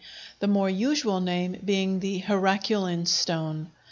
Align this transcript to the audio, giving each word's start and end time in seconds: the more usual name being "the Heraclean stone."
the 0.39 0.47
more 0.47 0.67
usual 0.67 1.21
name 1.21 1.55
being 1.63 1.99
"the 1.99 2.17
Heraclean 2.17 3.05
stone." 3.05 3.69